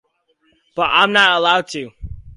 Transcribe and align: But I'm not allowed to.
But 0.75 0.89
I'm 0.91 1.11
not 1.13 1.37
allowed 1.37 1.67
to. 1.73 1.91